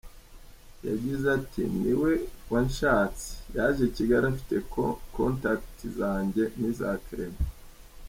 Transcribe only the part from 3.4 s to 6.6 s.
yaje i Kigali afite contacts zanjye